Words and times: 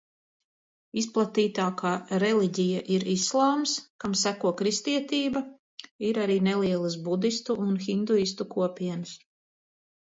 Izplatītākā 1.01 1.91
reliģija 2.23 2.81
ir 2.95 3.05
islāms, 3.13 3.75
kam 4.05 4.17
seko 4.23 4.55
kristietība, 4.63 5.45
ir 6.11 6.23
arī 6.27 6.43
nelielas 6.51 6.99
budistu 7.11 7.61
un 7.69 7.81
hinduistu 7.91 8.51
kopienas. 8.59 9.17